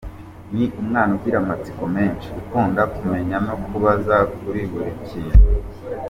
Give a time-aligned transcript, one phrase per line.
[0.55, 5.41] Ni umwana ugira amatsiko menshi, ukunda kumenya no kubaza kuri buri kintu.